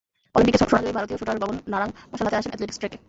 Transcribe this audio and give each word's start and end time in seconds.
অলিম্পিকে 0.35 0.59
সোনাজয়ী 0.61 0.97
ভারতীয় 0.97 1.17
শুটার 1.21 1.37
গগন 1.41 1.57
নারাং 1.73 1.89
মশাল 2.11 2.25
হাতে 2.27 2.37
আসেন 2.39 2.51
অ্যাথলেটিকস 2.51 2.79
ট্র্যাকে। 2.79 2.97